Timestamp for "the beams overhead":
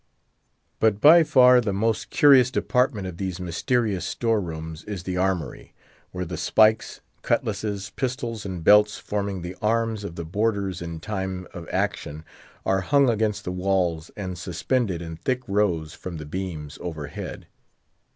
16.17-17.45